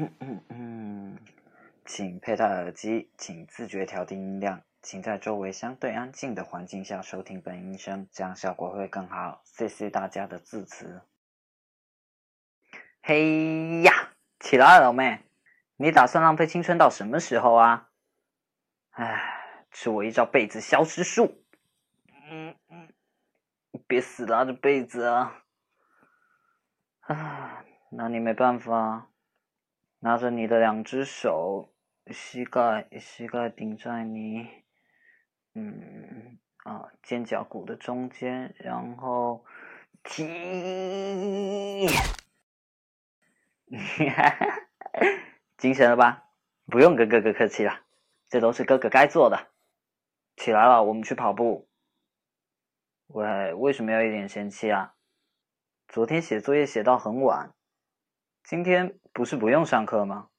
[0.00, 1.18] 嗯嗯嗯，
[1.84, 9.42] 请佩戴耳机，请自觉调低音量，请在周围相对安静的环境下收听本音声，这样效果会更好。
[9.44, 11.02] 谢谢大家的支持。
[13.02, 13.92] 嘿呀，
[14.38, 15.24] 起来了，老妹，
[15.76, 17.90] 你打算浪费青春到什么时候啊？
[18.90, 21.42] 唉，吃我一招被子消失术。
[22.30, 22.92] 嗯嗯，
[23.88, 25.42] 别死拉着被子啊！
[27.00, 29.08] 啊，拿你没办法。
[30.00, 31.72] 拿着你的两只手，
[32.06, 34.48] 膝盖膝盖顶在你，
[35.54, 39.44] 嗯啊肩胛骨的中间，然后
[40.04, 41.86] 踢，
[43.66, 44.46] 哈哈，
[45.56, 46.28] 精神了吧？
[46.66, 47.80] 不用跟哥哥客气了，
[48.28, 49.48] 这都是哥哥该做的。
[50.36, 51.68] 起来了，我们去跑步。
[53.08, 54.94] 喂，为什么要一脸嫌弃啊？
[55.88, 57.52] 昨天写作业写到很晚。
[58.48, 60.30] 今天不是不用上课吗？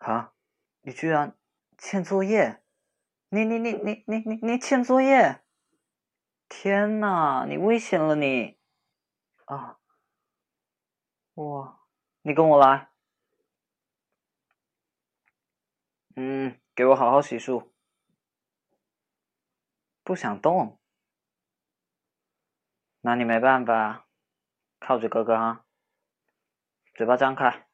[0.00, 0.34] 啊，
[0.82, 1.34] 你居然
[1.78, 2.62] 欠作业！
[3.30, 5.42] 你你你你你你你欠作业！
[6.46, 8.58] 天哪，你危险了你！
[9.46, 9.78] 啊，
[11.36, 11.80] 哇，
[12.20, 12.90] 你跟我来。
[16.16, 17.70] 嗯，给我好好洗漱。
[20.04, 20.78] 不想动，
[23.00, 24.06] 那你没办法，
[24.78, 25.64] 靠着哥哥哈。
[27.00, 27.66] 嘴巴张开，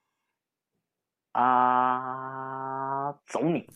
[1.33, 3.69] 啊，走你！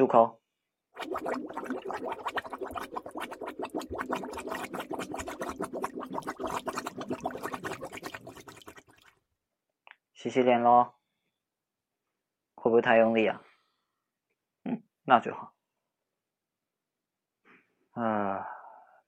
[0.00, 0.40] 漱口，
[10.14, 10.94] 洗洗脸喽。
[12.54, 13.42] 会不会太用力啊？
[14.64, 15.52] 嗯，那就好。
[17.90, 18.46] 啊，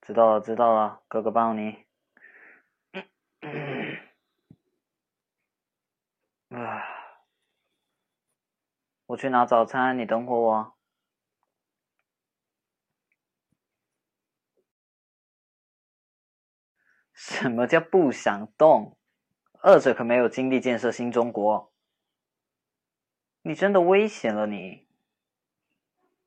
[0.02, 1.86] 知道了，知道了，哥哥帮你。
[6.50, 6.84] 啊
[9.06, 10.74] 我去拿早餐，你等会我。
[17.12, 18.96] 什么叫不想动？
[19.60, 21.72] 二者可没有精力建设新中国。
[23.42, 24.86] 你真的危险了，你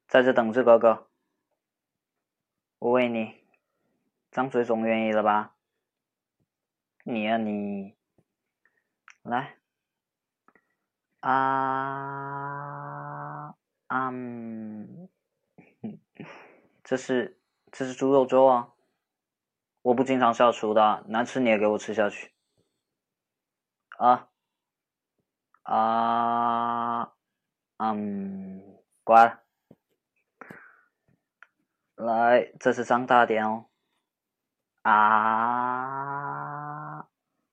[0.07, 1.09] 在这等着哥哥。
[2.79, 3.43] 我喂你，
[4.31, 5.55] 张嘴总愿意了吧？
[7.03, 7.95] 你呀你，
[9.23, 9.57] 来。
[11.21, 11.35] 啊，
[13.87, 15.09] 嗯，
[16.83, 17.39] 这是
[17.71, 18.74] 这是猪肉粥啊！
[19.85, 22.33] 我不经常下厨的，难吃你也给我吃下去。
[23.99, 24.27] 啊，
[25.61, 27.13] 啊，
[27.77, 28.63] 嗯，
[29.03, 29.43] 乖。
[31.93, 33.67] 来，这次张大点哦。
[34.81, 34.97] 啊，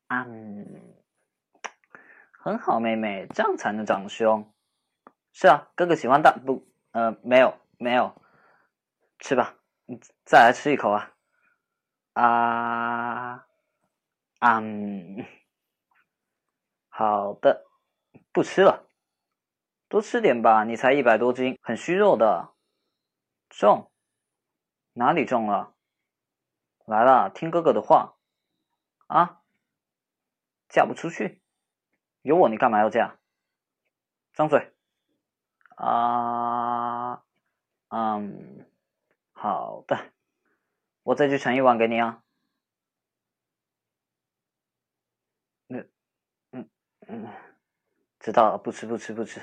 [0.08, 0.94] 嗯。
[2.42, 4.50] 很好，妹妹，这样才能长胸。
[5.34, 6.66] 是啊，哥哥喜欢大不？
[6.92, 8.14] 呃，没有，没有。
[9.18, 9.54] 吃吧，
[10.24, 11.11] 再来吃一口啊！
[12.12, 13.46] 啊，
[14.40, 15.24] 嗯，
[16.88, 17.66] 好的，
[18.32, 18.86] 不吃了。
[19.88, 22.54] 多吃点吧，你才一百多斤，很虚弱的。
[23.48, 23.90] 重？
[24.94, 25.74] 哪里重了？
[26.84, 28.16] 来了，听哥哥的话。
[29.06, 29.42] 啊，
[30.68, 31.42] 嫁不出去。
[32.22, 33.18] 有我，你干嘛要嫁？
[34.34, 34.72] 张嘴！
[35.76, 37.22] 啊，
[37.88, 38.70] 嗯，
[39.32, 40.11] 好的，
[41.02, 42.22] 我再去盛一碗给你啊。
[45.68, 45.90] 嗯
[46.52, 46.70] 嗯
[47.08, 47.28] 嗯，
[48.20, 49.40] 知道了，不吃不吃不吃。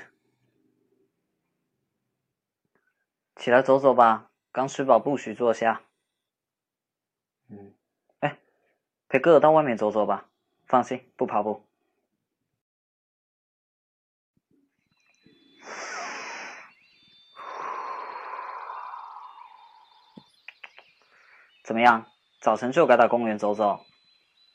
[3.36, 5.82] 起来走走吧，刚吃饱不许坐下。
[7.48, 7.74] 嗯，
[8.20, 8.38] 哎，
[9.08, 10.30] 陪哥哥到外面走走吧，
[10.66, 11.69] 放心，不跑步。
[21.70, 22.10] 怎么样？
[22.40, 23.86] 早晨就该到公园走走，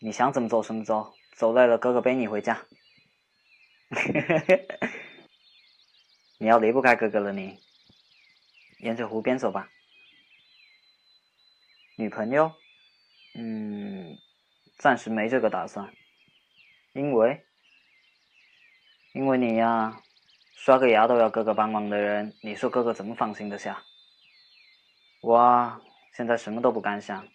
[0.01, 2.65] 你想怎么走怎么走，走累了哥哥背你回家。
[6.37, 7.57] 你要离不开哥哥了，你
[8.79, 9.69] 沿着湖边走吧。
[11.95, 12.51] 女朋友？
[13.35, 14.17] 嗯，
[14.77, 15.93] 暂时没这个打算。
[16.91, 17.45] 因为，
[19.13, 20.01] 因为你呀，
[20.57, 23.81] 刷个牙都要哥哥帮忙的人，你说哥哥怎么放心得下？
[25.21, 25.81] 我
[26.15, 27.27] 现在什么都不敢想，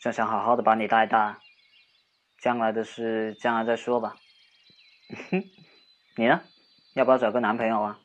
[0.00, 1.38] 就想好好的把你带大，
[2.40, 4.16] 将来的事将来再说吧。
[6.16, 6.42] 你呢？
[6.94, 8.00] 要不要找个男朋友啊？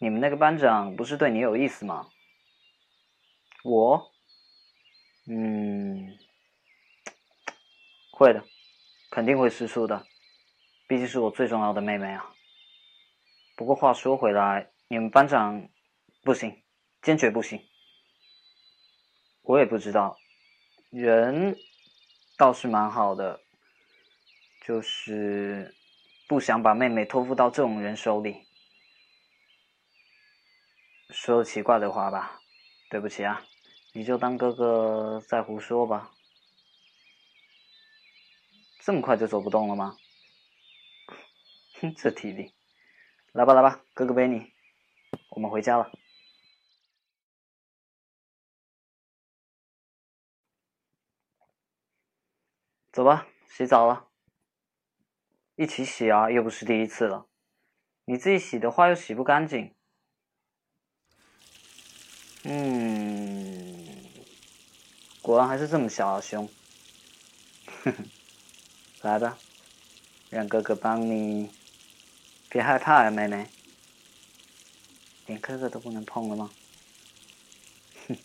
[0.00, 2.10] 你们那个班长不是对你有意思吗？
[3.64, 4.12] 我，
[5.26, 6.18] 嗯，
[8.12, 8.44] 会的，
[9.10, 10.04] 肯定会吃醋的。
[10.86, 12.34] 毕竟是我最重要的妹妹啊。
[13.56, 15.66] 不过话说回来，你们班长
[16.22, 16.62] 不行，
[17.00, 17.58] 坚决不行。
[19.48, 20.18] 我也不知道，
[20.90, 21.56] 人
[22.36, 23.40] 倒是蛮好的，
[24.60, 25.74] 就是
[26.28, 28.46] 不想把妹妹托付到这种人手里。
[31.08, 32.42] 说奇怪的话吧，
[32.90, 33.42] 对不起啊，
[33.94, 36.12] 你就当哥哥在胡说吧。
[38.80, 39.96] 这么快就走不动了吗？
[41.80, 42.52] 哼， 这体力，
[43.32, 44.52] 来吧来吧，哥哥背你，
[45.30, 45.90] 我们回家了。
[52.98, 54.08] 走吧，洗澡了。
[55.54, 57.28] 一起洗啊，又不是第一次了。
[58.06, 59.72] 你自己洗的话又洗不干净。
[62.42, 64.04] 嗯，
[65.22, 66.50] 果然还是这么小啊，兄。
[67.84, 68.08] 哼哼，
[69.02, 69.38] 来吧，
[70.28, 71.52] 让哥哥帮你。
[72.48, 73.48] 别害怕啊，妹妹，
[75.26, 76.50] 连哥哥都不能碰了吗？
[78.08, 78.18] 哼，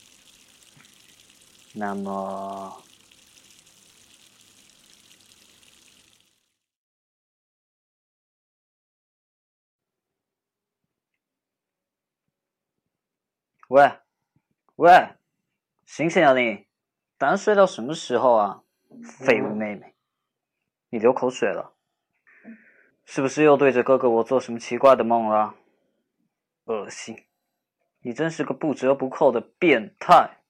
[1.73, 2.83] 那么，
[13.69, 13.99] 喂，
[14.75, 15.15] 喂，
[15.85, 16.67] 醒醒啊你，
[17.17, 18.63] 打算睡到什么时候啊？
[19.19, 19.95] 废物妹妹，
[20.89, 21.73] 你流口水了。
[23.05, 25.55] 是不是又对着哥哥我做什么奇怪的梦了？
[26.65, 27.25] 恶心！
[28.01, 30.42] 你真是个不折不扣的变态！